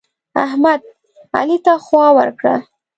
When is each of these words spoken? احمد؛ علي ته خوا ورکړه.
احمد؛ 0.45 0.81
علي 1.37 1.57
ته 1.65 1.73
خوا 1.85 2.07
ورکړه. 2.17 2.55